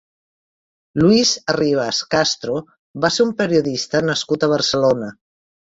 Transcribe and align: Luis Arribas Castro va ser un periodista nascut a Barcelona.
Luis 1.01 1.33
Arribas 1.53 2.01
Castro 2.15 2.57
va 3.05 3.15
ser 3.19 3.29
un 3.29 3.37
periodista 3.45 4.05
nascut 4.11 4.49
a 4.49 4.53
Barcelona. 4.59 5.17